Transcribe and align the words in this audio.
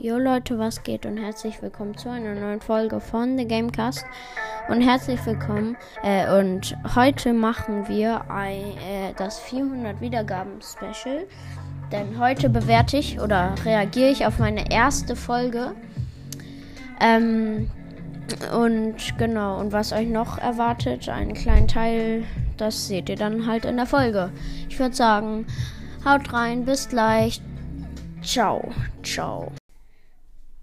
Jo 0.00 0.16
Leute, 0.16 0.60
was 0.60 0.84
geht 0.84 1.06
und 1.06 1.16
herzlich 1.16 1.60
willkommen 1.60 1.96
zu 1.96 2.08
einer 2.08 2.32
neuen 2.32 2.60
Folge 2.60 3.00
von 3.00 3.36
The 3.36 3.48
Gamecast 3.48 4.06
und 4.68 4.80
herzlich 4.80 5.18
willkommen 5.26 5.76
äh, 6.04 6.38
und 6.38 6.76
heute 6.94 7.32
machen 7.32 7.88
wir 7.88 8.30
ein, 8.30 8.62
äh, 8.78 9.12
das 9.16 9.40
400 9.40 10.00
Wiedergaben 10.00 10.60
Special, 10.62 11.26
denn 11.90 12.16
heute 12.20 12.48
bewerte 12.48 12.96
ich 12.96 13.18
oder 13.18 13.56
reagiere 13.64 14.10
ich 14.10 14.24
auf 14.24 14.38
meine 14.38 14.70
erste 14.70 15.16
Folge 15.16 15.72
ähm, 17.00 17.68
und 18.56 19.18
genau 19.18 19.58
und 19.58 19.72
was 19.72 19.92
euch 19.92 20.06
noch 20.06 20.38
erwartet, 20.38 21.08
einen 21.08 21.34
kleinen 21.34 21.66
Teil, 21.66 22.22
das 22.56 22.86
seht 22.86 23.08
ihr 23.08 23.16
dann 23.16 23.48
halt 23.48 23.64
in 23.64 23.76
der 23.76 23.86
Folge. 23.86 24.30
Ich 24.68 24.78
würde 24.78 24.94
sagen, 24.94 25.44
haut 26.04 26.32
rein, 26.32 26.64
bis 26.64 26.88
gleich. 26.88 27.42
Ciao, 28.22 28.70
ciao. 29.02 29.50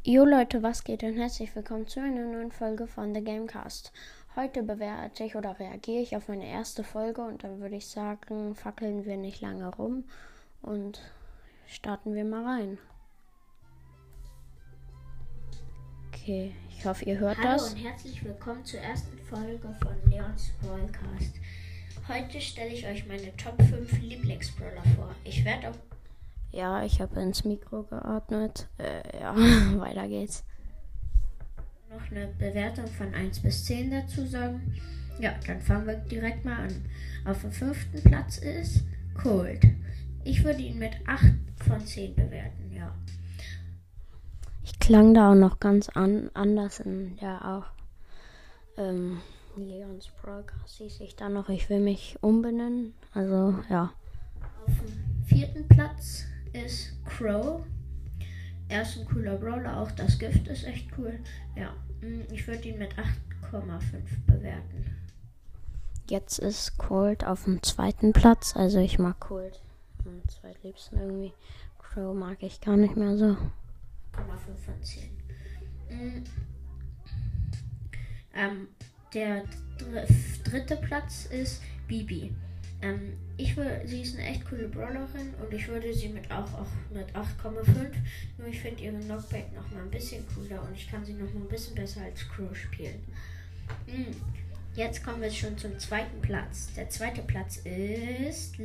Jo 0.07 0.23
Leute, 0.23 0.61
was 0.61 0.83
geht 0.83 1.01
und 1.01 1.17
herzlich 1.17 1.55
willkommen 1.55 1.87
zu 1.87 1.99
einer 1.99 2.25
neuen 2.27 2.51
Folge 2.51 2.85
von 2.85 3.15
The 3.15 3.23
Gamecast. 3.23 3.91
Heute 4.35 4.61
bewerte 4.61 5.23
ich 5.23 5.35
oder 5.35 5.59
reagiere 5.59 6.03
ich 6.03 6.15
auf 6.15 6.27
meine 6.27 6.47
erste 6.47 6.83
Folge 6.83 7.23
und 7.23 7.43
dann 7.43 7.59
würde 7.59 7.77
ich 7.77 7.87
sagen, 7.87 8.53
fackeln 8.53 9.03
wir 9.05 9.17
nicht 9.17 9.41
lange 9.41 9.67
rum 9.67 10.03
und 10.61 11.01
starten 11.65 12.13
wir 12.13 12.23
mal 12.23 12.45
rein. 12.45 12.77
Okay, 16.13 16.53
ich 16.69 16.85
hoffe, 16.85 17.03
ihr 17.05 17.17
hört 17.17 17.39
Hallo 17.39 17.53
das. 17.53 17.73
und 17.73 17.83
herzlich 17.83 18.23
willkommen 18.23 18.63
zur 18.63 18.81
ersten 18.81 19.17
Folge 19.17 19.75
von 19.81 20.11
Leons 20.11 20.51
Podcast. 20.61 21.33
Heute 22.07 22.39
stelle 22.39 22.69
ich 22.69 22.85
euch 22.85 23.07
meine 23.07 23.35
Top 23.37 23.59
5 23.59 23.99
Lieblingsbrawler 24.03 24.83
vor. 24.95 25.15
Ich 25.23 25.43
werde 25.43 25.71
auch 25.71 25.75
Ja, 26.55 26.85
ich 26.85 27.01
habe 27.01 27.19
ins 27.19 27.43
Mikro 27.43 27.83
geatmet. 27.83 28.69
Äh, 28.77 29.19
ja, 29.19 29.35
weiter 29.77 30.07
geht's. 30.07 30.45
noch 31.89 32.09
eine 32.09 32.27
Bewertung 32.27 32.87
von 32.87 33.13
1 33.13 33.41
bis 33.41 33.65
10 33.65 33.91
dazu 33.91 34.25
sagen. 34.25 34.73
Ja, 35.19 35.33
dann 35.45 35.59
fangen 35.59 35.85
wir 35.85 35.95
direkt 35.95 36.45
mal 36.45 36.67
an. 36.67 36.85
Auf 37.25 37.41
dem 37.41 37.51
fünften 37.51 38.01
Platz 38.03 38.37
ist 38.37 38.85
Cold. 39.21 39.63
Ich 40.23 40.45
würde 40.45 40.61
ihn 40.61 40.79
mit 40.79 40.93
8 41.05 41.25
von 41.67 41.85
10 41.85 42.15
bewerten, 42.15 42.71
ja. 42.73 42.95
Ich 44.63 44.79
klang 44.79 45.13
da 45.13 45.31
auch 45.31 45.35
noch 45.35 45.59
ganz 45.59 45.89
an, 45.89 46.31
anders 46.33 46.79
in 46.79 47.17
der 47.17 47.43
auch. 47.45 47.65
Ähm, 48.81 49.19
Leons 49.57 50.09
Broadcast 50.21 50.77
hieß 50.77 51.01
ich 51.01 51.17
da 51.17 51.27
noch, 51.27 51.49
ich 51.49 51.69
will 51.69 51.81
mich 51.81 52.17
umbenennen. 52.21 52.93
Also, 53.13 53.55
ja. 53.69 53.91
Auf 54.65 54.73
dem 54.79 55.25
vierten 55.25 55.67
Platz 55.67 56.25
ist 56.55 56.93
Crow. 57.05 57.63
Er 58.67 58.81
ist 58.81 58.97
ein 58.97 59.05
cooler 59.05 59.35
Brawler, 59.37 59.79
auch 59.79 59.91
das 59.91 60.17
Gift 60.17 60.47
ist 60.47 60.63
echt 60.63 60.87
cool. 60.97 61.19
Ja, 61.55 61.73
mm, 62.01 62.21
ich 62.31 62.47
würde 62.47 62.67
ihn 62.67 62.79
mit 62.79 62.95
8,5 63.51 63.81
bewerten. 64.25 64.95
Jetzt 66.09 66.39
ist 66.39 66.77
Cold 66.77 67.25
auf 67.25 67.43
dem 67.43 67.61
zweiten 67.61 68.13
Platz. 68.13 68.55
Also, 68.55 68.79
ich 68.79 68.99
mag 68.99 69.19
Cold 69.19 69.61
am 70.05 70.21
zweitliebsten 70.27 70.99
irgendwie. 70.99 71.33
Crow 71.79 72.15
mag 72.15 72.41
ich 72.41 72.61
gar 72.61 72.77
nicht 72.77 72.95
mehr 72.95 73.17
so. 73.17 73.37
5 74.13 74.65
von 74.65 74.83
10. 74.83 75.09
Mm. 75.89 76.23
Ähm, 78.33 78.67
der 79.13 79.43
dr 79.77 80.03
dritte 80.43 80.75
Platz 80.77 81.25
ist 81.27 81.61
Bibi. 81.87 82.35
Ähm, 82.85 83.13
ich 83.37 83.57
würde, 83.57 83.81
sie 83.85 84.01
ist 84.01 84.17
eine 84.17 84.27
echt 84.27 84.47
coole 84.47 84.67
Brawlerin 84.67 85.33
und 85.41 85.53
ich 85.53 85.67
würde 85.67 85.93
sie 85.93 86.09
mit 86.09 86.29
auch, 86.31 86.53
auch 86.53 86.67
mit 86.93 87.07
8,5. 87.15 87.91
Nur 88.37 88.47
ich 88.47 88.59
finde 88.61 88.83
ihre 88.83 88.97
Knockback 88.97 89.53
noch 89.53 89.69
mal 89.71 89.81
ein 89.81 89.89
bisschen 89.89 90.23
cooler 90.33 90.61
und 90.61 90.75
ich 90.75 90.89
kann 90.89 91.03
sie 91.03 91.13
noch 91.13 91.33
mal 91.33 91.41
ein 91.41 91.47
bisschen 91.47 91.75
besser 91.75 92.01
als 92.01 92.27
Crow 92.29 92.55
spielen. 92.55 93.03
Mm. 93.87 94.13
Jetzt 94.75 95.03
kommen 95.03 95.21
wir 95.21 95.31
schon 95.31 95.57
zum 95.57 95.79
zweiten 95.79 96.21
Platz. 96.21 96.73
Der 96.75 96.89
zweite 96.89 97.21
Platz 97.21 97.57
ist 97.63 98.55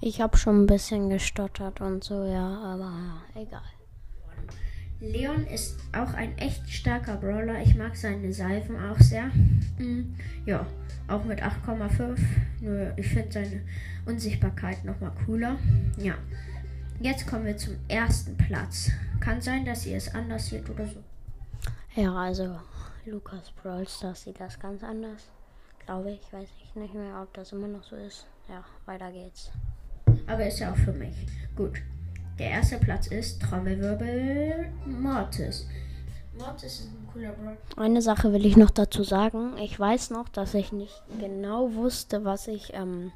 Ich 0.00 0.20
habe 0.20 0.36
schon 0.36 0.62
ein 0.62 0.66
bisschen 0.66 1.10
gestottert 1.10 1.80
und 1.80 2.02
so, 2.02 2.24
ja, 2.24 2.46
aber 2.46 3.22
ja, 3.34 3.42
egal. 3.42 3.62
Leon 5.00 5.46
ist 5.46 5.78
auch 5.92 6.12
ein 6.14 6.36
echt 6.38 6.68
starker 6.68 7.16
Brawler. 7.16 7.62
Ich 7.62 7.76
mag 7.76 7.96
seine 7.96 8.32
Salven 8.32 8.76
auch 8.76 8.98
sehr. 8.98 9.30
Mm, 9.78 10.14
ja, 10.46 10.66
auch 11.08 11.24
mit 11.24 11.42
8,5. 11.42 12.18
Nur 12.60 12.92
ich 12.96 13.08
finde 13.08 13.32
seine 13.32 13.62
Unsichtbarkeit 14.06 14.84
nochmal 14.84 15.12
cooler. 15.24 15.56
Ja. 15.96 16.14
Jetzt 17.00 17.26
kommen 17.26 17.46
wir 17.46 17.56
zum 17.56 17.76
ersten 17.86 18.36
Platz. 18.36 18.90
Kann 19.20 19.40
sein, 19.40 19.64
dass 19.64 19.86
ihr 19.86 19.96
es 19.96 20.14
anders 20.14 20.48
seht 20.48 20.68
oder 20.68 20.86
so. 20.86 21.02
Ja, 21.94 22.14
also 22.14 22.58
Lukas 23.06 23.52
Brawl 23.62 23.86
Stars 23.88 24.24
sieht 24.24 24.40
das 24.40 24.58
ganz 24.58 24.82
anders. 24.82 25.28
Glaube 25.86 26.10
ich, 26.12 26.32
weiß 26.32 26.48
ich 26.62 26.74
nicht 26.74 26.94
mehr, 26.94 27.20
ob 27.22 27.32
das 27.34 27.52
immer 27.52 27.68
noch 27.68 27.84
so 27.84 27.96
ist. 27.96 28.26
Ja, 28.48 28.64
weiter 28.86 29.10
geht's. 29.12 29.50
Aber 30.26 30.46
ist 30.46 30.58
ja 30.58 30.72
auch 30.72 30.76
für 30.76 30.92
mich. 30.92 31.14
Gut. 31.56 31.80
Der 32.38 32.50
erste 32.50 32.78
Platz 32.78 33.08
ist 33.08 33.40
Trommelwirbel 33.42 34.70
Mortis. 34.86 35.66
Mortis 36.38 36.80
ist 36.80 36.88
ein 36.88 36.97
cooler 37.12 37.32
Brawler. 37.32 37.56
Eine 37.76 38.02
Sache 38.02 38.32
will 38.32 38.46
ich 38.46 38.56
noch 38.56 38.70
dazu 38.70 39.02
sagen. 39.02 39.56
Ich 39.58 39.78
weiß 39.78 40.10
noch, 40.10 40.28
dass 40.28 40.54
ich 40.54 40.72
nicht 40.72 41.02
genau 41.18 41.74
wusste, 41.74 42.24
was 42.24 42.48
ich 42.48 42.74
ähm, 42.74 43.12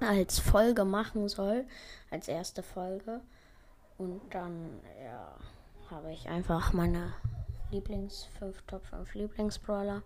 als 0.00 0.38
Folge 0.38 0.84
machen 0.84 1.28
soll, 1.28 1.64
als 2.10 2.28
erste 2.28 2.62
Folge. 2.62 3.20
Und 3.98 4.20
dann, 4.30 4.80
ja, 5.04 5.36
habe 5.90 6.12
ich 6.12 6.28
einfach 6.28 6.72
meine 6.72 7.12
Lieblings 7.70 8.28
5 8.38 8.62
Top 8.62 8.84
5 8.86 9.14
Lieblingsbrawler 9.14 10.02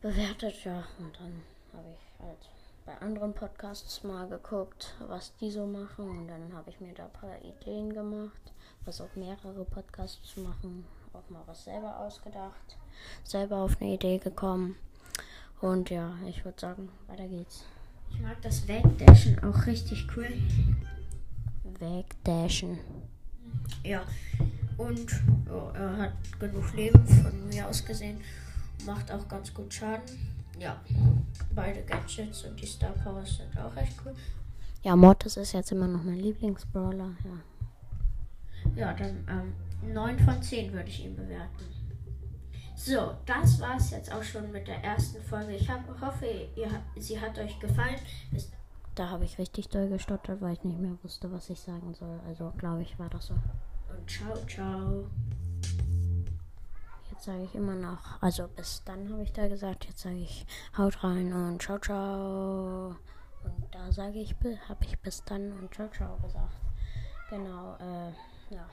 bewertet, 0.00 0.64
ja. 0.64 0.84
Und 0.98 1.18
dann 1.18 1.42
habe 1.72 1.88
ich 1.94 2.24
halt 2.24 2.48
bei 2.86 2.96
anderen 3.04 3.34
Podcasts 3.34 4.02
mal 4.04 4.28
geguckt, 4.28 4.94
was 5.08 5.34
die 5.36 5.50
so 5.50 5.66
machen. 5.66 6.08
Und 6.08 6.28
dann 6.28 6.54
habe 6.54 6.70
ich 6.70 6.80
mir 6.80 6.94
da 6.94 7.04
ein 7.04 7.12
paar 7.12 7.38
Ideen 7.42 7.92
gemacht, 7.92 8.52
was 8.84 9.00
auch 9.00 9.14
mehrere 9.14 9.64
Podcasts 9.64 10.36
machen. 10.36 10.86
Auch 11.18 11.30
mal 11.30 11.42
was 11.46 11.64
selber 11.64 11.98
ausgedacht, 11.98 12.76
selber 13.24 13.56
auf 13.56 13.80
eine 13.80 13.94
Idee 13.94 14.18
gekommen. 14.18 14.76
Und 15.60 15.90
ja, 15.90 16.14
ich 16.28 16.44
würde 16.44 16.60
sagen, 16.60 16.90
weiter 17.08 17.26
geht's. 17.26 17.64
Ich 18.10 18.20
mag 18.20 18.40
das 18.40 18.68
Wegdashen 18.68 19.36
auch 19.42 19.66
richtig 19.66 20.06
cool. 20.16 20.28
Wegdashen. 21.80 22.78
Ja. 23.82 24.02
Und 24.76 25.10
ja, 25.46 25.72
er 25.72 25.96
hat 25.96 26.12
genug 26.38 26.72
Leben 26.74 27.04
von 27.04 27.48
mir 27.48 27.66
aus 27.66 27.84
gesehen. 27.84 28.20
Macht 28.86 29.10
auch 29.10 29.26
ganz 29.26 29.52
gut 29.52 29.74
Schaden. 29.74 30.04
Ja. 30.60 30.80
Beide 31.52 31.82
Gadgets 31.82 32.44
und 32.44 32.60
die 32.60 32.66
Star 32.66 32.92
Powers 32.92 33.38
sind 33.38 33.58
auch 33.58 33.74
echt 33.76 33.94
cool. 34.04 34.14
Ja, 34.84 34.94
Mortis 34.94 35.36
ist 35.36 35.52
jetzt 35.52 35.72
immer 35.72 35.88
noch 35.88 36.04
mein 36.04 36.20
Lieblingsbrawler. 36.20 37.10
Ja. 37.24 38.70
Ja, 38.76 38.92
dann 38.92 39.26
ähm, 39.28 39.54
9 39.92 40.18
von 40.20 40.42
10 40.42 40.72
würde 40.72 40.88
ich 40.88 41.04
ihn 41.04 41.16
bewerten. 41.16 41.64
So, 42.74 43.16
das 43.26 43.60
war 43.60 43.76
es 43.76 43.90
jetzt 43.90 44.12
auch 44.12 44.22
schon 44.22 44.52
mit 44.52 44.68
der 44.68 44.82
ersten 44.84 45.20
Folge. 45.22 45.56
Ich 45.56 45.68
hab, 45.68 45.80
hoffe, 46.00 46.26
ihr, 46.54 46.70
sie 46.96 47.20
hat 47.20 47.36
euch 47.38 47.58
gefallen. 47.58 47.96
Bis 48.30 48.52
Da 48.94 49.10
habe 49.10 49.24
ich 49.24 49.36
richtig 49.38 49.68
doll 49.68 49.88
gestottert, 49.88 50.40
weil 50.40 50.52
ich 50.52 50.62
nicht 50.62 50.78
mehr 50.78 50.96
wusste, 51.02 51.30
was 51.32 51.50
ich 51.50 51.58
sagen 51.58 51.92
soll. 51.94 52.20
Also 52.26 52.52
glaube 52.56 52.82
ich, 52.82 52.96
war 52.98 53.10
das 53.10 53.26
so. 53.26 53.34
und 53.34 54.08
ciao, 54.08 54.34
ciao. 54.46 55.04
Jetzt 57.10 57.24
sage 57.24 57.42
ich 57.42 57.54
immer 57.56 57.74
noch, 57.74 58.22
also 58.22 58.46
bis 58.46 58.82
dann 58.84 59.12
habe 59.12 59.24
ich 59.24 59.32
da 59.32 59.48
gesagt, 59.48 59.86
jetzt 59.86 60.00
sage 60.00 60.18
ich 60.18 60.46
haut 60.76 61.02
rein 61.02 61.32
und 61.32 61.60
ciao, 61.60 61.78
ciao. 61.80 62.94
Und 63.42 63.74
da 63.74 63.90
sage 63.90 64.20
ich, 64.20 64.36
habe 64.68 64.84
ich 64.84 64.96
bis 65.00 65.24
dann 65.24 65.52
und 65.58 65.74
ciao, 65.74 65.88
ciao 65.88 66.16
gesagt. 66.18 66.54
Genau, 67.28 67.76
äh, 67.80 68.54
ja. 68.54 68.68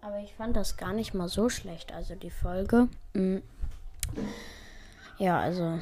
Aber 0.00 0.18
ich 0.18 0.34
fand 0.34 0.54
das 0.54 0.76
gar 0.76 0.92
nicht 0.92 1.14
mal 1.14 1.28
so 1.28 1.48
schlecht, 1.48 1.92
also 1.92 2.14
die 2.14 2.30
Folge. 2.30 2.88
Mm. 3.14 3.38
Ja, 5.18 5.40
also, 5.40 5.78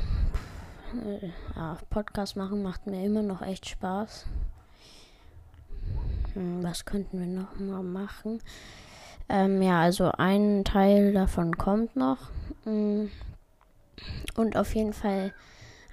äh, 1.05 1.31
ja, 1.57 1.77
Podcast 1.91 2.37
machen 2.37 2.63
macht 2.63 2.87
mir 2.87 3.05
immer 3.05 3.23
noch 3.23 3.43
echt 3.43 3.69
Spaß. 3.69 4.27
Hm, 6.35 6.63
Was 6.63 6.85
könnten 6.85 7.19
wir 7.19 7.27
noch 7.27 7.59
mal 7.59 7.83
machen? 7.83 8.41
Ähm, 9.29 9.61
ja, 9.63 9.81
also 9.81 10.13
ein 10.13 10.65
Teil 10.65 11.13
davon 11.13 11.57
kommt 11.59 11.97
noch. 11.97 12.19
Mm. 12.65 13.07
Und 14.37 14.57
auf 14.57 14.75
jeden 14.75 14.93
Fall 14.93 15.33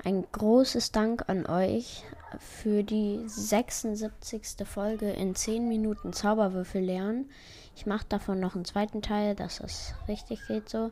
ein 0.04 0.26
großes 0.32 0.92
Dank 0.92 1.28
an 1.28 1.46
euch 1.46 2.04
für 2.40 2.84
die 2.84 3.24
76. 3.26 4.66
Folge 4.66 5.10
in 5.10 5.36
10 5.36 5.68
Minuten 5.68 6.14
Zauberwürfel 6.14 6.82
lernen. 6.82 7.30
Ich 7.76 7.86
mache 7.86 8.06
davon 8.08 8.40
noch 8.40 8.56
einen 8.56 8.66
zweiten 8.66 9.02
Teil, 9.02 9.36
dass 9.36 9.60
es 9.60 9.94
richtig 10.08 10.46
geht 10.48 10.70
so. 10.70 10.92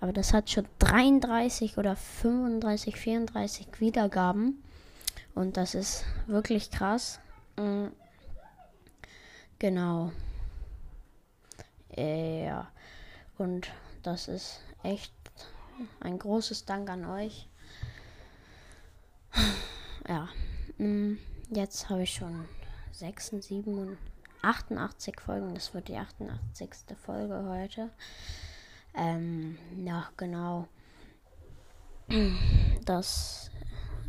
Aber 0.00 0.12
das 0.12 0.32
hat 0.32 0.50
schon 0.50 0.66
33 0.78 1.78
oder 1.78 1.96
35, 1.96 2.96
34 2.96 3.80
Wiedergaben. 3.80 4.62
Und 5.34 5.56
das 5.56 5.74
ist 5.74 6.04
wirklich 6.26 6.70
krass. 6.70 7.20
Mm. 7.56 7.86
Genau. 9.58 10.12
Ja. 11.96 12.68
Und 13.38 13.70
das 14.02 14.28
ist 14.28 14.60
echt 14.82 15.12
ein 16.00 16.18
großes 16.18 16.64
Dank 16.64 16.88
an 16.90 17.04
euch. 17.04 17.48
Ja. 20.08 20.28
Mm, 20.78 21.18
jetzt 21.50 21.88
habe 21.90 22.02
ich 22.02 22.14
schon 22.14 22.46
6, 22.92 23.32
7, 23.40 23.98
88 24.42 25.20
Folgen. 25.20 25.54
Das 25.54 25.74
wird 25.74 25.88
die 25.88 25.96
88. 25.96 26.70
Folge 27.04 27.44
heute. 27.48 27.90
Ähm, 28.94 29.58
ja, 29.84 30.08
genau. 30.16 30.68
Das 32.84 33.50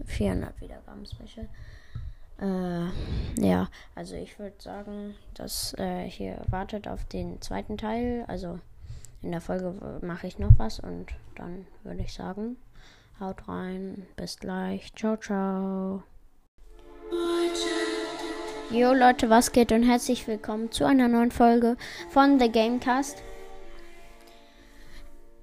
400 0.06 0.62
Wiedergaben 0.62 1.06
Special. 1.06 1.50
Äh, 2.40 3.42
ja, 3.42 3.68
also 3.96 4.16
ich 4.16 4.38
würde 4.38 4.56
sagen, 4.60 5.16
dass 5.34 5.74
äh, 5.80 6.08
hier 6.08 6.40
wartet 6.50 6.88
auf 6.88 7.06
den 7.06 7.42
zweiten 7.42 7.78
Teil. 7.78 8.24
Also 8.28 8.60
in 9.24 9.32
der 9.32 9.42
Folge 9.42 10.00
mache 10.02 10.28
ich 10.28 10.38
noch 10.38 10.52
was 10.58 10.80
und 10.80 11.08
dann 11.36 11.66
würde 11.84 12.02
ich 12.02 12.14
sagen, 12.14 12.58
haut 13.20 13.48
rein, 13.48 14.06
bis 14.16 14.38
gleich, 14.38 14.94
ciao, 14.96 15.18
ciao. 15.18 16.04
Jo 18.70 18.94
Leute, 18.94 19.30
was 19.30 19.52
geht 19.52 19.72
und 19.72 19.84
herzlich 19.84 20.28
willkommen 20.28 20.72
zu 20.72 20.86
einer 20.86 21.08
neuen 21.08 21.32
Folge 21.32 21.78
von 22.10 22.40
The 22.40 22.52
Gamecast. 22.52 23.24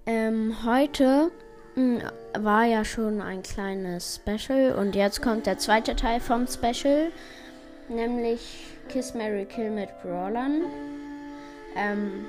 Ähm, 0.06 0.54
heute 0.64 1.32
mh, 1.74 2.00
hm, 2.00 2.44
war 2.44 2.64
ja 2.64 2.84
schon 2.84 3.20
ein 3.20 3.42
kleines 3.42 4.20
Special 4.22 4.74
und 4.74 4.94
jetzt 4.94 5.22
kommt 5.22 5.46
der 5.46 5.58
zweite 5.58 5.96
Teil 5.96 6.20
vom 6.20 6.46
Special, 6.46 7.10
nämlich 7.88 8.66
Kiss 8.88 9.14
Mary 9.14 9.46
Kill 9.46 9.70
mit 9.70 9.88
Brawlern. 10.02 10.62
Ähm, 11.76 12.26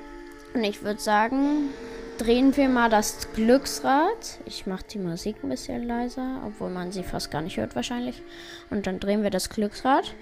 und 0.54 0.64
ich 0.64 0.82
würde 0.82 1.00
sagen, 1.00 1.68
drehen 2.18 2.56
wir 2.56 2.68
mal 2.68 2.90
das 2.90 3.32
Glücksrad. 3.34 4.40
Ich 4.44 4.66
mache 4.66 4.84
die 4.90 4.98
Musik 4.98 5.36
ein 5.42 5.48
bisschen 5.48 5.86
leiser, 5.86 6.42
obwohl 6.46 6.70
man 6.70 6.92
sie 6.92 7.02
fast 7.02 7.30
gar 7.30 7.42
nicht 7.42 7.56
hört 7.56 7.76
wahrscheinlich. 7.76 8.22
Und 8.70 8.86
dann 8.86 9.00
drehen 9.00 9.22
wir 9.22 9.30
das 9.30 9.50
Glücksrad. 9.50 10.14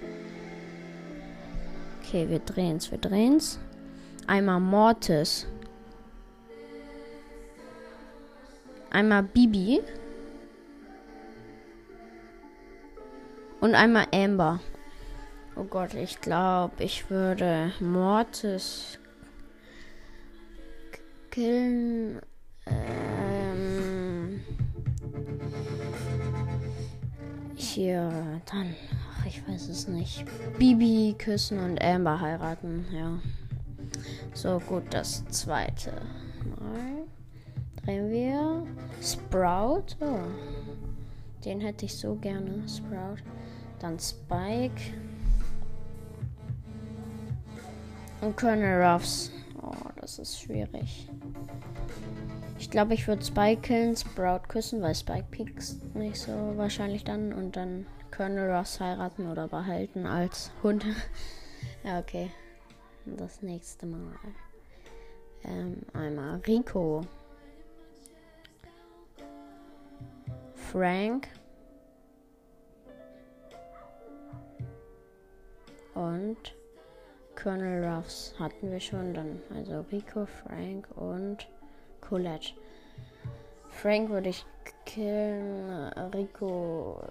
Okay, 2.01 2.29
wir 2.29 2.39
drehen 2.39 2.77
es, 2.77 2.91
wir 2.91 2.97
drehen 2.97 3.37
es. 3.37 3.59
Einmal 4.27 4.59
Mortis. 4.59 5.47
Einmal 8.89 9.23
Bibi. 9.23 9.81
Und 13.61 13.75
einmal 13.75 14.07
Amber. 14.13 14.59
Oh 15.55 15.63
Gott, 15.63 15.93
ich 15.93 16.21
glaube, 16.21 16.83
ich 16.83 17.09
würde 17.09 17.71
Mortis 17.79 18.99
killen. 21.35 22.21
Ähm, 22.65 24.39
hier, 27.55 28.41
dann, 28.49 28.73
ach, 29.11 29.25
ich 29.25 29.45
weiß 29.45 29.67
es 29.67 29.89
nicht. 29.89 30.23
Bibi 30.57 31.13
küssen 31.17 31.59
und 31.59 31.83
Amber 31.83 32.21
heiraten, 32.21 32.85
ja. 32.93 33.19
So, 34.33 34.59
gut, 34.59 34.83
das 34.91 35.25
zweite 35.27 35.91
Mal 36.57 37.03
drehen 37.83 38.09
wir. 38.09 38.65
Sprout, 39.01 39.97
oh. 39.99 40.19
Den 41.43 41.59
hätte 41.59 41.83
ich 41.85 41.95
so 41.95 42.15
gerne, 42.15 42.63
Sprout. 42.69 43.21
Dann 43.79 43.99
Spike. 43.99 44.93
Und 48.21 48.37
Colonel 48.37 48.81
Ruffs. 48.81 49.34
Das 50.05 50.19
ist 50.19 50.39
schwierig. 50.39 51.09
Ich 52.59 52.69
glaube, 52.69 52.93
ich 52.93 53.07
würde 53.07 53.25
Spike 53.25 53.61
killen, 53.61 53.95
Sprout 53.95 54.47
küssen, 54.47 54.79
weil 54.83 54.93
Spike 54.93 55.25
piekst 55.31 55.95
nicht 55.95 56.17
so 56.17 56.31
wahrscheinlich 56.57 57.03
dann 57.03 57.33
und 57.33 57.55
dann 57.55 57.87
Colonel 58.15 58.51
Ross 58.51 58.79
heiraten 58.79 59.27
oder 59.31 59.47
behalten 59.47 60.05
als 60.05 60.51
Hund. 60.61 60.85
ja, 61.83 61.97
okay. 61.97 62.29
Das 63.07 63.41
nächste 63.41 63.87
Mal. 63.87 64.13
Ähm, 65.43 65.81
einmal 65.93 66.39
Rico. 66.45 67.01
Frank. 70.53 71.29
Und 75.95 76.53
Colonel 77.45 77.85
Ruffs 77.85 78.33
hatten 78.39 78.71
wir 78.71 78.79
schon 78.79 79.13
dann. 79.13 79.39
Also 79.55 79.85
Rico, 79.91 80.25
Frank 80.25 80.87
und 80.95 81.47
Colette. 82.01 82.53
Frank 83.69 84.09
würde 84.09 84.29
ich 84.29 84.43
killen, 84.83 85.89
Rico, 86.11 87.03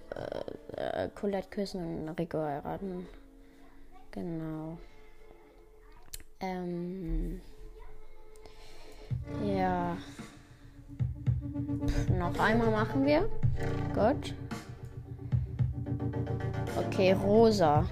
äh, 0.77 1.05
äh, 1.05 1.09
Colette 1.15 1.49
küssen 1.51 2.09
und 2.09 2.19
Rico 2.19 2.39
heiraten. 2.39 3.07
Genau. 4.11 4.77
Ähm. 6.41 7.41
Ja. 9.47 9.97
Pff, 11.87 12.11
noch 12.11 12.37
einmal 12.41 12.73
machen 12.73 13.07
wir. 13.07 13.29
Gut. 13.95 14.35
Okay, 16.77 17.13
rosa. 17.13 17.87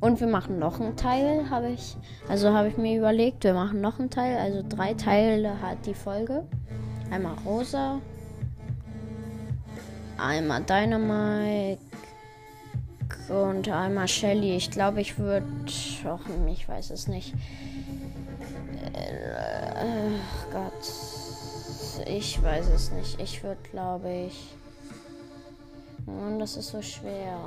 Und 0.00 0.20
wir 0.20 0.26
machen 0.26 0.58
noch 0.58 0.78
einen 0.78 0.96
Teil, 0.96 1.48
habe 1.48 1.70
ich. 1.70 1.96
Also 2.28 2.52
habe 2.52 2.68
ich 2.68 2.76
mir 2.76 2.98
überlegt, 2.98 3.44
wir 3.44 3.54
machen 3.54 3.80
noch 3.80 3.98
einen 3.98 4.10
Teil. 4.10 4.36
Also 4.36 4.62
drei 4.68 4.94
Teile 4.94 5.60
hat 5.60 5.86
die 5.86 5.94
Folge. 5.94 6.44
Einmal 7.10 7.34
Rosa. 7.44 8.00
Einmal 10.18 10.62
Dynamite. 10.62 11.78
Und 13.28 13.68
einmal 13.68 14.06
Shelly. 14.06 14.56
Ich 14.56 14.70
glaube, 14.70 15.00
ich 15.00 15.18
würde. 15.18 15.46
Ich 16.48 16.68
weiß 16.68 16.90
es 16.90 17.08
nicht. 17.08 17.34
Äh, 18.92 20.10
Gott. 20.52 20.72
Ich 22.06 22.42
weiß 22.42 22.68
es 22.68 22.92
nicht. 22.92 23.20
Ich 23.20 23.42
würde, 23.42 23.60
glaube 23.70 24.10
ich. 24.28 24.54
Und 26.06 26.38
das 26.38 26.56
ist 26.56 26.68
so 26.68 26.82
schwer. 26.82 27.38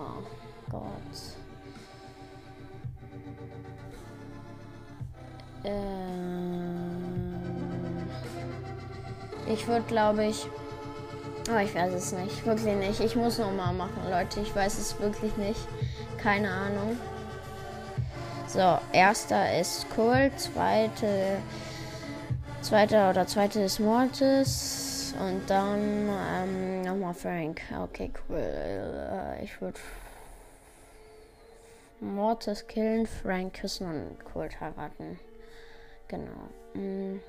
Gott. 0.69 1.38
Ähm, 5.63 7.35
ich 9.47 9.68
würde, 9.68 9.85
glaube 9.87 10.25
ich. 10.25 10.47
Aber 11.49 11.63
ich 11.63 11.73
weiß 11.73 11.94
es 11.94 12.11
nicht. 12.11 12.45
Wirklich 12.45 12.75
nicht. 12.75 12.99
Ich 12.99 13.16
muss 13.16 13.39
nochmal 13.39 13.73
machen, 13.73 14.04
Leute. 14.09 14.39
Ich 14.42 14.56
weiß 14.56 14.78
es 14.78 14.99
wirklich 14.99 15.35
nicht. 15.37 15.59
Keine 16.18 16.51
Ahnung. 16.51 16.97
So, 18.47 18.78
erster 18.94 19.59
ist 19.59 19.85
Cool. 19.97 20.31
Zweite. 20.37 21.37
Zweiter 22.61 23.09
oder 23.09 23.25
zweite 23.25 23.61
ist 23.61 23.80
Mortis. 23.80 25.13
Und 25.19 25.49
dann 25.49 26.09
ähm, 26.09 26.81
nochmal 26.83 27.13
Frank. 27.13 27.61
Okay, 27.83 28.11
cool. 28.30 28.37
Äh, 28.37 29.44
ich 29.44 29.59
würde 29.59 29.80
Mortis 32.01 32.68
killen, 32.68 33.07
Frank 33.07 33.56
küssen 33.56 33.87
und 33.87 34.25
Colt 34.25 34.61
heiraten. 34.61 35.19
Genau. 36.09 36.49
Mm. 36.73 37.19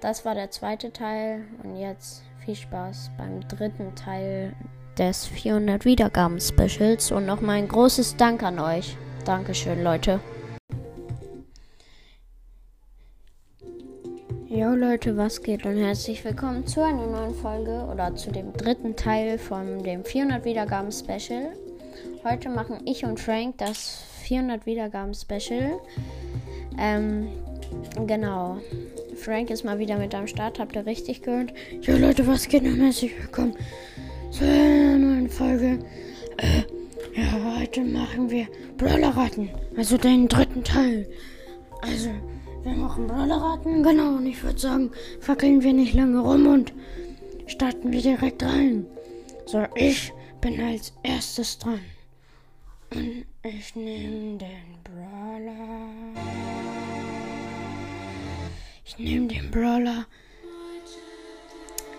Das 0.00 0.24
war 0.24 0.34
der 0.34 0.50
zweite 0.50 0.92
Teil 0.92 1.44
und 1.62 1.76
jetzt 1.76 2.22
viel 2.44 2.54
Spaß 2.54 3.10
beim 3.18 3.46
dritten 3.48 3.94
Teil 3.94 4.54
des 4.96 5.26
400 5.26 5.84
Wiedergaben 5.84 6.40
Specials 6.40 7.10
und 7.12 7.26
nochmal 7.26 7.56
ein 7.56 7.68
großes 7.68 8.16
Dank 8.16 8.42
an 8.42 8.58
euch. 8.58 8.96
Dankeschön, 9.24 9.82
Leute. 9.82 10.20
Jo 14.48 14.70
Leute, 14.70 15.16
was 15.16 15.42
geht 15.42 15.66
und 15.66 15.76
herzlich 15.76 16.24
willkommen 16.24 16.66
zu 16.66 16.82
einer 16.82 17.06
neuen 17.06 17.34
Folge 17.34 17.86
oder 17.92 18.14
zu 18.14 18.30
dem 18.30 18.52
dritten 18.52 18.94
Teil 18.96 19.38
von 19.38 19.82
dem 19.82 20.04
400 20.04 20.44
Wiedergaben 20.44 20.92
Special. 20.92 21.52
Heute 22.24 22.48
machen 22.48 22.80
ich 22.86 23.04
und 23.04 23.18
Frank 23.18 23.58
das 23.58 24.04
400 24.22 24.64
Wiedergaben 24.64 25.14
Special. 25.14 25.80
Ähm, 26.78 27.28
Genau. 28.06 28.58
Frank 29.16 29.50
ist 29.50 29.64
mal 29.64 29.78
wieder 29.78 29.96
mit 29.98 30.14
am 30.14 30.26
Start. 30.26 30.58
Habt 30.58 30.76
ihr 30.76 30.86
richtig 30.86 31.22
gehört? 31.22 31.52
Ja, 31.82 31.96
Leute, 31.96 32.26
was 32.26 32.48
geht 32.48 32.62
und 32.62 32.80
herzlich 32.80 33.18
willkommen 33.18 33.54
zu 34.30 34.44
einer 34.44 34.98
neuen 34.98 35.28
Folge. 35.28 35.78
Äh, 36.36 36.62
ja, 37.20 37.58
heute 37.58 37.82
machen 37.82 38.30
wir 38.30 38.46
Brawler-Raten. 38.76 39.50
Also 39.76 39.96
den 39.96 40.28
dritten 40.28 40.62
Teil. 40.62 41.08
Also, 41.80 42.10
wir 42.62 42.72
machen 42.72 43.06
Brawler-Raten. 43.06 43.82
Genau, 43.82 44.16
und 44.16 44.26
ich 44.26 44.42
würde 44.42 44.58
sagen, 44.58 44.90
fackeln 45.20 45.62
wir 45.62 45.72
nicht 45.72 45.94
lange 45.94 46.20
rum 46.20 46.46
und 46.46 46.72
starten 47.46 47.92
wir 47.92 48.02
direkt 48.02 48.42
rein. 48.42 48.86
So, 49.46 49.64
ich 49.74 50.12
bin 50.40 50.60
als 50.60 50.92
erstes 51.02 51.58
dran. 51.58 51.80
Und 52.94 53.24
Ich 53.42 53.74
nehme 53.76 54.38
den 54.38 54.76
Brawler. 54.82 56.15
Ich 58.86 58.98
nehme 58.98 59.26
den 59.26 59.50
Brawler. 59.50 60.06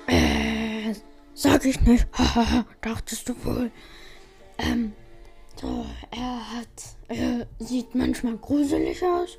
Äh, 0.07 0.93
sag 1.33 1.65
ich 1.65 1.81
nicht. 1.81 2.07
Haha, 2.13 2.65
dachtest 2.81 3.27
du 3.27 3.45
wohl. 3.45 3.71
Ähm, 4.57 4.93
so, 5.59 5.85
er 6.11 6.53
hat, 6.53 6.67
er 7.09 7.45
sieht 7.59 7.93
manchmal 7.93 8.37
gruselig 8.37 9.03
aus. 9.03 9.37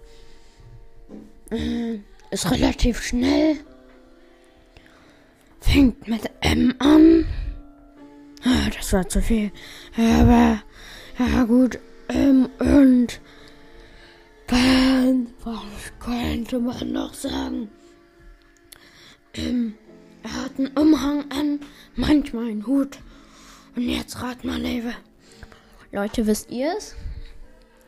Äh, 1.51 2.01
ist 2.31 2.51
relativ 2.51 3.03
schnell. 3.03 3.57
Fängt 5.61 6.07
mit 6.07 6.31
M 6.41 6.75
an. 6.79 7.25
Ah, 8.45 8.69
das 8.77 8.93
war 8.93 9.09
zu 9.09 9.23
viel. 9.23 9.53
Aber, 9.97 10.63
ja 11.19 11.45
gut. 11.45 11.79
Ähm, 12.11 12.51
und 12.59 13.21
dann, 14.49 15.29
was 15.45 15.93
könnte 16.01 16.59
man 16.59 16.93
noch 16.93 17.15
sagen? 17.15 17.71
Ähm, 19.35 19.75
er 20.23 20.45
hat 20.45 20.59
einen 20.59 20.77
Umhang 20.77 21.31
an, 21.31 21.61
manchmal 21.95 22.49
einen 22.49 22.67
Hut. 22.67 22.99
Und 23.77 23.83
jetzt 23.83 24.21
rat 24.21 24.45
mal, 24.45 24.61
Leve. 24.61 24.93
Leute, 25.93 26.27
wisst 26.27 26.51
ihr 26.51 26.75
es? 26.77 26.95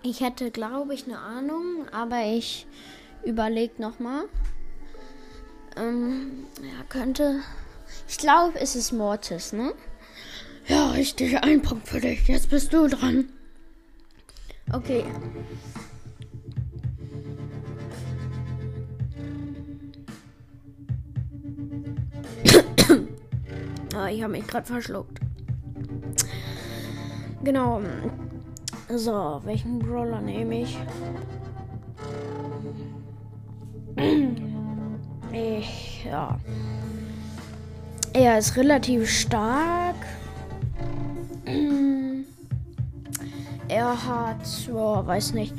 Ich 0.02 0.21
hätte, 0.21 0.50
glaube 0.50 0.95
ich, 0.95 1.05
eine 1.05 1.19
Ahnung, 1.19 1.88
aber 1.93 2.25
ich 2.25 2.67
überlege 3.25 3.81
nochmal. 3.83 4.25
Ähm, 5.76 6.47
ja, 6.62 6.85
könnte. 6.88 7.40
Ich 8.09 8.19
glaube, 8.19 8.59
es 8.59 8.76
ist 8.76 8.93
Mortis, 8.93 9.52
ne? 9.52 9.75
Ja, 10.69 10.90
richtig. 10.93 11.37
Ein 11.43 11.62
Punkt 11.62 11.88
für 11.88 12.00
dich. 12.00 12.29
Jetzt 12.29 12.50
bist 12.50 12.73
du 12.73 12.87
dran. 12.87 13.31
Okay. 14.73 15.05
Ich 24.11 24.23
habe 24.23 24.33
mich 24.33 24.47
gerade 24.47 24.67
verschluckt. 24.67 25.21
Genau. 27.43 27.81
So, 28.88 29.40
welchen 29.45 29.79
Brawler 29.79 30.21
nehme 30.21 30.62
ich? 30.62 30.79
Ich, 35.33 36.05
ja. 36.05 36.38
Er 38.12 38.38
ist 38.38 38.57
relativ 38.57 39.09
stark. 39.09 39.95
Er 43.69 44.07
hat, 44.07 44.45
oh, 44.73 45.07
weiß 45.07 45.35
nicht. 45.35 45.55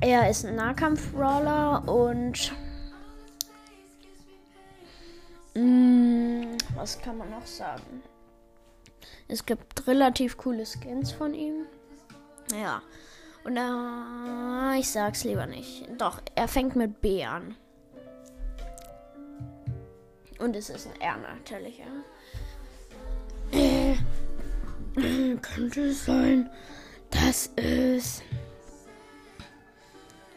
Er 0.00 0.30
ist 0.30 0.46
ein 0.46 0.56
Nahkampf-Brawler 0.56 1.86
und. 1.86 2.52
Was 6.80 6.98
kann 6.98 7.18
man 7.18 7.28
noch 7.28 7.44
sagen? 7.44 8.02
Es 9.28 9.44
gibt 9.44 9.86
relativ 9.86 10.38
coole 10.38 10.64
Skins 10.64 11.12
von 11.12 11.34
ihm. 11.34 11.66
Ja. 12.58 12.80
Und 13.44 13.58
äh, 13.58 14.78
ich 14.78 14.90
sag's 14.90 15.24
lieber 15.24 15.46
nicht. 15.46 15.86
Doch, 15.98 16.22
er 16.34 16.48
fängt 16.48 16.76
mit 16.76 17.02
B 17.02 17.22
an. 17.24 17.54
Und 20.38 20.56
es 20.56 20.70
ist 20.70 20.88
ein 20.88 21.00
R 21.02 21.18
natürlich, 21.18 21.78
ja. 21.78 21.84
Äh, 23.58 23.96
könnte 25.42 25.82
es 25.82 26.06
sein, 26.06 26.48
dass 27.10 27.50
es. 27.56 28.22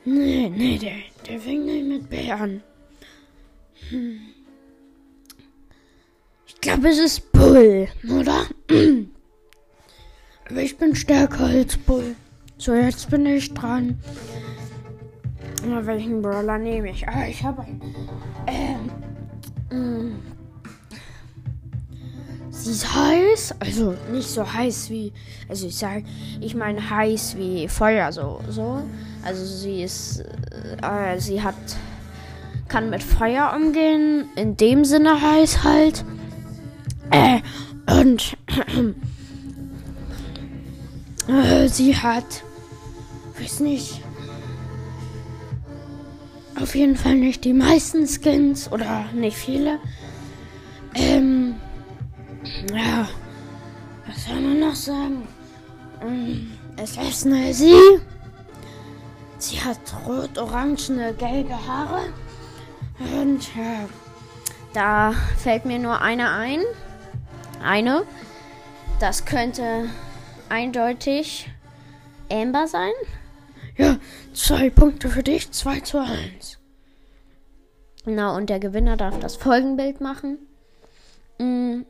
Nee, 0.03 0.49
nee, 0.49 0.77
der, 0.77 0.97
der 1.25 1.39
fängt 1.39 1.65
nicht 1.65 1.87
mit 1.87 2.09
B 2.09 2.29
an. 2.29 2.61
Hm. 3.89 4.42
Ich 6.63 6.69
glaube, 6.69 6.87
es 6.87 6.97
ist 6.97 7.29
Bull, 7.33 7.89
oder? 8.09 8.45
Aber 10.49 10.61
ich 10.61 10.77
bin 10.77 10.95
stärker 10.95 11.43
als 11.47 11.75
Bull. 11.75 12.15
So, 12.57 12.73
jetzt 12.73 13.09
bin 13.09 13.25
ich 13.25 13.53
dran. 13.53 13.99
Na, 15.67 15.85
welchen 15.85 16.21
Brawler 16.21 16.57
nehme 16.57 16.91
ich? 16.91 17.05
Ah, 17.05 17.27
ich 17.27 17.43
habe 17.43 17.63
einen. 17.63 17.81
Ähm. 18.47 19.77
Mm. 19.77 20.15
Sie 22.49 22.71
ist 22.71 22.95
heiß, 22.95 23.55
also 23.59 23.95
nicht 24.13 24.29
so 24.29 24.53
heiß 24.53 24.89
wie, 24.89 25.11
also 25.49 25.67
ich 25.67 25.75
sage, 25.75 26.05
ich 26.39 26.55
meine 26.55 26.89
heiß 26.89 27.35
wie 27.35 27.67
Feuer, 27.67 28.13
so, 28.13 28.39
so. 28.47 28.81
Also 29.21 29.43
sie 29.43 29.83
ist, 29.83 30.23
äh, 30.81 31.19
sie 31.19 31.43
hat, 31.43 31.55
kann 32.69 32.89
mit 32.89 33.03
Feuer 33.03 33.51
umgehen, 33.53 34.29
in 34.37 34.55
dem 34.55 34.85
Sinne 34.85 35.19
heiß 35.21 35.65
halt. 35.65 36.05
Äh, 37.13 37.41
und 37.99 38.35
äh, 41.27 41.67
sie 41.67 41.95
hat, 41.95 42.43
weiß 43.39 43.59
nicht, 43.59 44.01
auf 46.59 46.73
jeden 46.73 46.95
Fall 46.95 47.15
nicht 47.15 47.45
die 47.45 47.53
meisten 47.53 48.07
Skins 48.07 48.71
oder 48.71 49.05
nicht 49.13 49.37
viele. 49.37 49.77
Ähm, 50.95 51.55
ja, 52.73 53.07
was 54.07 54.25
soll 54.25 54.41
man 54.41 54.59
noch 54.59 54.75
sagen? 54.75 55.27
Ähm, 56.01 56.51
es 56.77 56.97
ist 56.97 57.27
eine 57.27 57.53
sie. 57.53 57.75
Sie 59.37 59.61
hat 59.61 59.77
rot-orangene, 60.07 61.13
gelbe 61.13 61.53
Haare. 61.67 62.05
Und 62.99 63.55
ja, 63.55 63.87
da 64.73 65.13
fällt 65.37 65.65
mir 65.65 65.79
nur 65.79 66.01
eine 66.01 66.31
ein. 66.31 66.61
Eine. 67.63 68.05
Das 68.99 69.25
könnte 69.25 69.89
eindeutig 70.49 71.49
Amber 72.29 72.67
sein. 72.67 72.91
Ja, 73.77 73.97
zwei 74.33 74.69
Punkte 74.69 75.09
für 75.09 75.23
dich, 75.23 75.51
zwei 75.51 75.79
zu 75.79 75.99
eins. 75.99 76.59
Na, 78.05 78.35
und 78.35 78.49
der 78.49 78.59
Gewinner 78.59 78.97
darf 78.97 79.17
das 79.19 79.37
Folgenbild 79.37 80.01
machen. 80.01 80.39
Mm. 81.39 81.81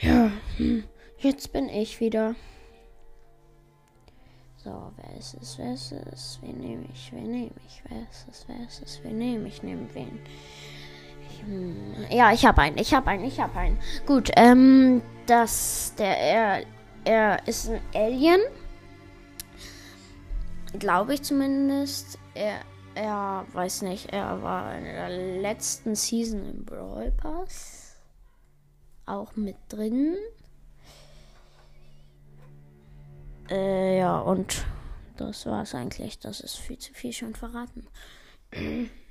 Ja, 0.00 0.32
hm. 0.56 0.84
jetzt 1.18 1.52
bin 1.52 1.68
ich 1.68 2.00
wieder. 2.00 2.34
So, 4.56 4.90
wer 4.96 5.18
ist 5.18 5.34
es? 5.34 5.58
Wer 5.58 5.74
ist 5.74 5.92
es? 5.92 6.38
Wen 6.40 6.58
nehme 6.58 6.86
ich? 6.92 7.12
Wen 7.12 7.30
nehme 7.30 7.50
ich? 7.66 7.82
Wer 7.88 8.02
ist 8.10 8.26
es? 8.30 8.44
Wer 8.48 8.66
ist 8.66 8.82
es? 8.82 9.04
Wen 9.04 9.18
nehme 9.18 9.48
ich? 9.48 9.62
Nehme 9.62 9.86
wen? 9.92 10.18
Hm. 11.44 12.06
Ja, 12.10 12.32
ich 12.32 12.44
habe 12.44 12.62
einen. 12.62 12.78
Ich 12.78 12.94
habe 12.94 13.08
einen. 13.08 13.24
Ich 13.24 13.40
habe 13.40 13.58
einen. 13.58 13.78
Gut, 14.06 14.30
ähm, 14.36 15.02
das, 15.26 15.94
der, 15.98 16.18
er, 16.18 16.66
er 17.04 17.48
ist 17.48 17.70
ein 17.70 17.80
Alien. 17.94 18.40
Glaube 20.78 21.14
ich 21.14 21.22
zumindest. 21.22 22.18
Er, 22.34 22.60
er, 22.94 23.46
weiß 23.52 23.82
nicht, 23.82 24.12
er 24.12 24.42
war 24.42 24.76
in 24.76 24.84
der 24.84 25.08
letzten 25.40 25.94
Season 25.94 26.44
im 26.48 26.64
Brawl 26.64 27.12
Pass. 27.12 27.96
Auch 29.06 29.36
mit 29.36 29.56
drin. 29.68 30.16
Äh, 33.50 33.98
ja, 33.98 34.18
und 34.18 34.64
das 35.16 35.46
war 35.46 35.62
es 35.62 35.74
eigentlich. 35.74 36.18
Das 36.18 36.40
ist 36.40 36.56
viel 36.56 36.78
zu 36.78 36.94
viel 36.94 37.12
schon 37.12 37.34
verraten. 37.34 37.86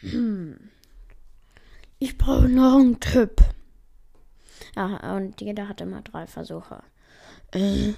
Hm. 0.00 0.70
Ich 1.98 2.16
brauche 2.16 2.48
noch 2.48 2.76
einen 2.78 3.00
Tipp. 3.00 3.42
Ja, 4.76 5.16
und 5.16 5.40
jeder 5.40 5.68
hat 5.68 5.80
immer 5.80 6.02
drei 6.02 6.26
Versuche. 6.26 6.82
Äh, 7.52 7.94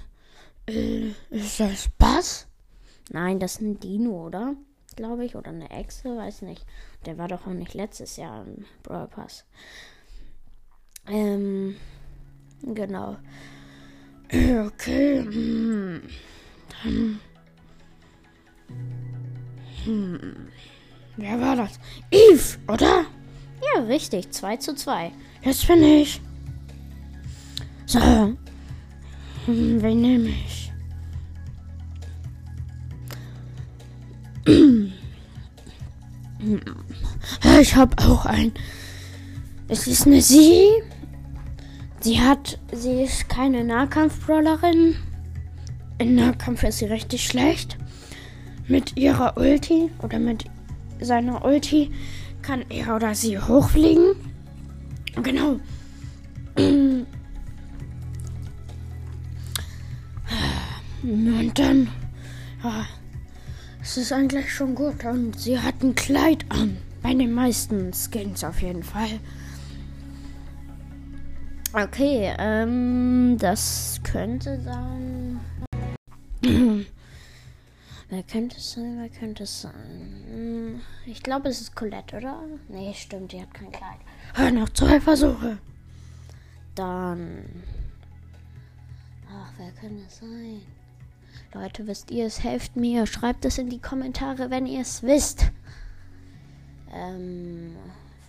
äh, 0.67 1.13
ist 1.29 1.59
das 1.59 1.89
Bass? 1.97 2.47
Nein, 3.11 3.39
das 3.39 3.55
ist 3.55 3.61
ein 3.61 3.79
Dino, 3.79 4.25
oder? 4.25 4.55
Glaube 4.95 5.25
ich. 5.25 5.35
Oder 5.35 5.49
eine 5.51 5.69
Echse, 5.69 6.17
weiß 6.17 6.41
nicht. 6.43 6.65
Der 7.05 7.17
war 7.17 7.27
doch 7.27 7.45
auch 7.45 7.53
nicht 7.53 7.73
letztes 7.73 8.17
Jahr 8.17 8.45
im 8.45 8.65
Brawl 8.83 9.07
Pass. 9.07 9.45
Ähm, 11.07 11.75
genau. 12.63 13.17
Okay. 14.33 15.19
Hm. 16.83 17.19
Wer 21.21 21.39
war 21.39 21.55
das? 21.55 21.79
Eve, 22.09 22.57
oder? 22.67 23.05
Ja, 23.61 23.83
richtig. 23.83 24.31
2 24.31 24.57
zu 24.57 24.75
2. 24.75 25.11
Jetzt 25.43 25.67
bin 25.67 25.83
ich. 25.83 26.19
So. 27.85 27.99
Hm, 27.99 29.81
wen 29.81 30.01
nehme 30.01 30.29
ich? 30.29 30.71
Ich 37.61 37.75
habe 37.75 37.95
auch 38.03 38.25
ein. 38.25 38.51
Es 39.67 39.85
ist 39.85 40.07
eine 40.07 40.21
Sie. 40.21 40.63
Sie 41.99 42.19
hat, 42.19 42.57
sie 42.71 43.03
ist 43.03 43.29
keine 43.29 43.63
Nahkampf-Brawlerin. 43.63 44.95
In 45.99 46.15
Nahkampf 46.15 46.63
ist 46.63 46.79
sie 46.79 46.85
richtig 46.85 47.27
schlecht. 47.27 47.77
Mit 48.67 48.97
ihrer 48.97 49.37
Ulti 49.37 49.91
oder 50.01 50.17
mit 50.17 50.45
seiner 51.01 51.43
Ulti 51.45 51.91
kann 52.41 52.65
er 52.69 52.95
oder 52.95 53.13
sie 53.15 53.39
hochfliegen. 53.39 54.15
Genau. 55.21 55.59
Und 61.03 61.59
dann, 61.59 61.87
ja, 62.63 62.85
es 63.81 63.97
ist 63.97 64.11
eigentlich 64.11 64.53
schon 64.53 64.75
gut. 64.75 65.03
Und 65.05 65.39
sie 65.39 65.59
hat 65.59 65.81
ein 65.81 65.95
Kleid 65.95 66.45
an. 66.49 66.77
Bei 67.01 67.13
den 67.13 67.33
meisten 67.33 67.91
Skins 67.93 68.43
auf 68.43 68.61
jeden 68.61 68.83
Fall. 68.83 69.19
Okay, 71.73 72.33
ähm, 72.37 73.37
das 73.39 73.99
könnte 74.03 74.59
sein. 74.61 75.39
wer 78.11 78.23
könnte 78.23 78.57
es 78.57 78.73
sein? 78.73 78.97
Wer 78.99 79.09
könnte 79.09 79.43
es 79.43 79.61
sein? 79.61 80.81
Ich 81.05 81.23
glaube, 81.23 81.49
es 81.49 81.61
ist 81.61 81.75
Colette, 81.75 82.17
oder? 82.17 82.43
Nee, 82.67 82.93
stimmt, 82.93 83.31
die 83.31 83.41
hat 83.41 83.53
kein 83.53 83.71
Kleid. 83.71 83.99
Hör 84.35 84.51
noch 84.51 84.69
zwei 84.69 84.99
Versuche. 85.01 85.57
Dann. 86.75 87.63
Ach, 89.27 89.51
wer 89.57 89.71
könnte 89.71 90.03
es 90.07 90.19
sein? 90.19 90.61
Leute, 91.53 91.87
wisst 91.87 92.11
ihr 92.11 92.25
es? 92.25 92.43
Helft 92.43 92.75
mir. 92.75 93.07
Schreibt 93.07 93.45
es 93.45 93.57
in 93.57 93.69
die 93.69 93.81
Kommentare, 93.81 94.49
wenn 94.49 94.65
ihr 94.65 94.81
es 94.81 95.03
wisst. 95.03 95.51
Ähm, 96.93 97.75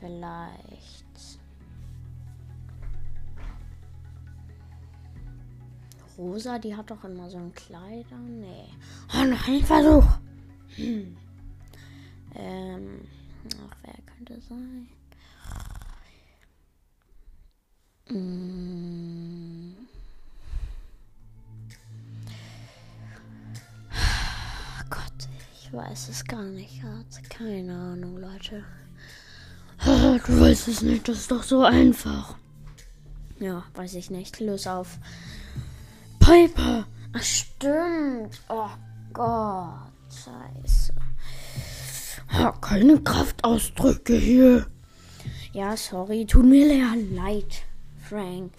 vielleicht. 0.01 1.02
Rosa, 6.19 6.59
die 6.59 6.77
hat 6.77 6.91
doch 6.91 7.05
immer 7.05 7.31
so 7.31 7.39
ein 7.39 7.53
Kleid. 7.55 8.07
Nee. 8.27 8.69
Oh, 9.15 9.25
noch 9.25 9.49
ein 9.49 9.65
Versuch. 9.65 10.05
Hm. 10.77 11.17
Ähm, 12.35 13.01
ach, 13.65 13.77
wer 13.83 13.95
könnte 14.07 14.41
sein? 14.49 14.89
Hm. 18.09 19.77
Gott, 24.91 25.29
ich 25.55 25.73
weiß 25.73 26.09
es 26.11 26.25
gar 26.25 26.43
nicht. 26.45 26.83
Keine 27.31 27.75
Ahnung, 27.75 28.19
Leute. 28.19 28.65
Du 29.85 30.41
weißt 30.41 30.69
es 30.69 30.83
nicht, 30.83 31.09
das 31.09 31.19
ist 31.19 31.31
doch 31.31 31.43
so 31.43 31.65
einfach. 31.65 32.37
Ja, 33.41 33.65
weiß 33.75 33.95
ich 33.95 34.11
nicht. 34.11 34.39
Los 34.39 34.67
auf. 34.69 34.99
Piper. 36.33 36.87
Ach, 37.13 37.23
stimmt. 37.23 38.41
Oh 38.49 38.71
Gott. 39.13 39.93
Scheiße. 40.09 40.95
Ja, 42.33 42.53
keine 42.53 42.99
Kraftausdrücke 43.01 44.17
hier. 44.17 44.67
Ja, 45.53 45.77
sorry. 45.77 46.25
Tut 46.25 46.47
mir 46.47 46.67
leid, 47.15 47.65
Frank. 48.09 48.53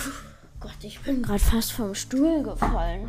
Gott, 0.60 0.76
ich 0.82 1.00
bin 1.00 1.22
gerade 1.22 1.38
fast 1.38 1.72
vom 1.72 1.94
Stuhl 1.94 2.42
gefallen. 2.42 3.08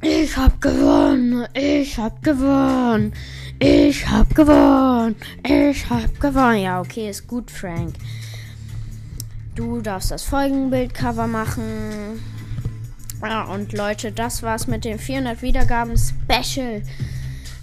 Ich 0.00 0.36
hab 0.36 0.60
gewonnen. 0.60 1.48
Ich 1.54 1.98
hab 1.98 2.22
gewonnen. 2.22 3.14
Ich 3.58 4.08
hab 4.08 4.32
gewonnen. 4.32 5.16
Ich 5.44 5.90
hab 5.90 6.20
gewonnen. 6.20 6.62
Ja, 6.62 6.80
okay, 6.80 7.10
ist 7.10 7.26
gut, 7.26 7.50
Frank. 7.50 7.94
Du 9.54 9.80
darfst 9.80 10.10
das 10.10 10.22
Folgenbildcover 10.22 11.26
machen. 11.26 12.22
Ja, 13.22 13.44
und 13.44 13.72
Leute, 13.72 14.10
das 14.10 14.42
war's 14.42 14.66
mit 14.66 14.84
dem 14.84 14.98
400 14.98 15.42
Wiedergaben 15.42 15.96
Special. 15.96 16.82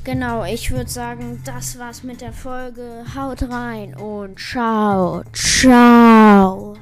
Genau, 0.03 0.45
ich 0.45 0.71
würde 0.71 0.89
sagen, 0.89 1.41
das 1.43 1.77
war's 1.79 2.03
mit 2.03 2.21
der 2.21 2.31
Folge. 2.31 3.03
Haut 3.15 3.43
rein 3.43 3.95
und 3.95 4.39
ciao, 4.39 5.23
ciao. 5.33 6.77